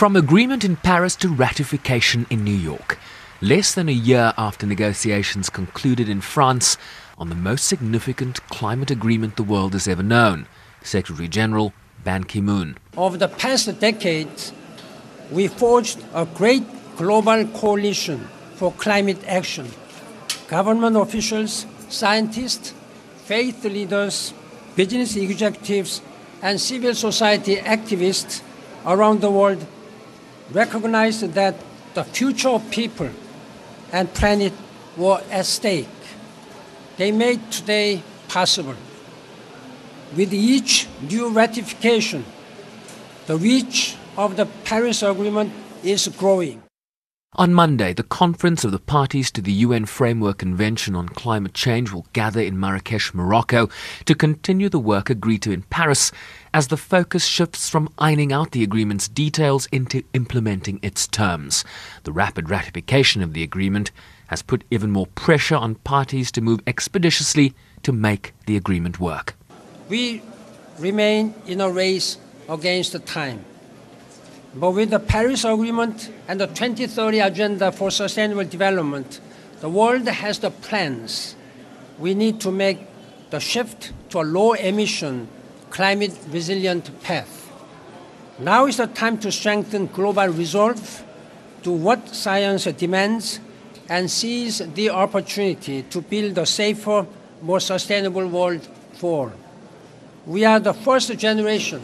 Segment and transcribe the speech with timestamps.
[0.00, 2.98] From agreement in Paris to ratification in New York,
[3.42, 6.78] less than a year after negotiations concluded in France
[7.18, 10.46] on the most significant climate agreement the world has ever known,
[10.82, 12.78] Secretary General Ban Ki-moon.
[12.96, 14.30] Over the past decade,
[15.30, 16.64] we forged a great
[16.96, 19.68] global coalition for climate action.
[20.48, 22.72] Government officials, scientists,
[23.26, 24.32] faith leaders,
[24.76, 26.00] business executives,
[26.40, 28.40] and civil society activists
[28.86, 29.66] around the world
[30.52, 31.54] recognized that
[31.94, 33.10] the future of people
[33.92, 34.52] and planet
[34.96, 35.88] were at stake.
[36.96, 38.76] They made today possible.
[40.16, 42.24] With each new ratification,
[43.26, 46.62] the reach of the Paris Agreement is growing.
[47.36, 51.92] On Monday, the conference of the parties to the UN Framework Convention on Climate Change
[51.92, 53.68] will gather in Marrakesh, Morocco,
[54.06, 56.10] to continue the work agreed to in Paris
[56.52, 61.64] as the focus shifts from ironing out the agreement's details into implementing its terms.
[62.02, 63.92] The rapid ratification of the agreement
[64.26, 69.36] has put even more pressure on parties to move expeditiously to make the agreement work.
[69.88, 70.20] We
[70.80, 73.44] remain in a race against time.
[74.54, 79.20] But with the Paris Agreement and the 2030 Agenda for Sustainable Development,
[79.60, 81.36] the world has the plans.
[82.00, 82.80] We need to make
[83.30, 85.28] the shift to a low emission,
[85.70, 87.48] climate resilient path.
[88.40, 91.04] Now is the time to strengthen global resolve,
[91.62, 93.38] do what science demands,
[93.88, 97.06] and seize the opportunity to build a safer,
[97.40, 99.32] more sustainable world for.
[100.26, 101.82] We are the first generation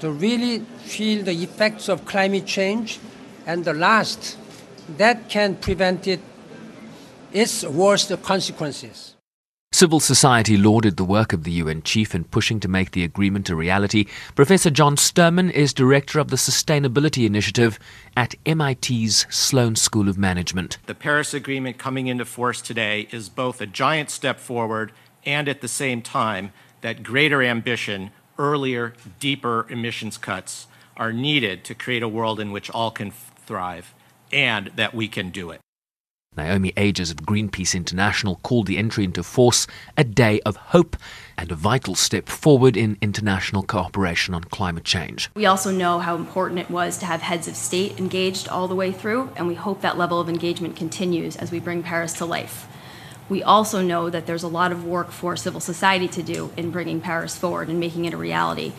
[0.00, 2.98] to really feel the effects of climate change,
[3.46, 4.36] and the last
[4.96, 6.20] that can prevent it,
[7.32, 9.14] its worst consequences.
[9.72, 13.48] Civil society lauded the work of the UN chief in pushing to make the agreement
[13.48, 14.06] a reality.
[14.34, 17.78] Professor John Sterman is director of the Sustainability Initiative
[18.16, 20.78] at MIT's Sloan School of Management.
[20.86, 24.90] The Paris Agreement coming into force today is both a giant step forward
[25.24, 31.74] and at the same time that greater ambition earlier, deeper emissions cuts are needed to
[31.74, 33.94] create a world in which all can thrive
[34.32, 35.60] and that we can do it.
[36.36, 40.96] Naomi Ages of Greenpeace International called the entry into force a day of hope
[41.36, 45.28] and a vital step forward in international cooperation on climate change.
[45.34, 48.76] We also know how important it was to have heads of state engaged all the
[48.76, 52.24] way through, and we hope that level of engagement continues as we bring Paris to
[52.24, 52.68] life.
[53.30, 56.72] We also know that there's a lot of work for civil society to do in
[56.72, 58.72] bringing Paris forward and making it a reality.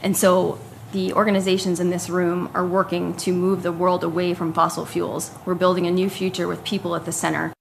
[0.00, 0.60] And so
[0.92, 5.32] the organizations in this room are working to move the world away from fossil fuels.
[5.44, 7.52] We're building a new future with people at the center.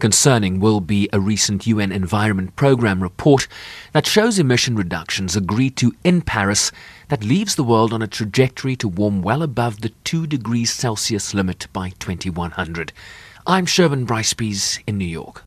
[0.00, 3.46] Concerning will be a recent UN Environment Programme report
[3.92, 6.72] that shows emission reductions agreed to in Paris
[7.08, 11.32] that leaves the world on a trajectory to warm well above the 2 degrees Celsius
[11.32, 12.92] limit by 2100.
[13.46, 14.34] I'm Sherwin Bryce
[14.86, 15.44] in New York.